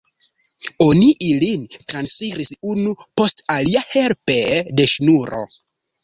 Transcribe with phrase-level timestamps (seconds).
[0.83, 4.39] Oni ilin transiris unu post alia helpe
[4.81, 5.43] de ŝnuro.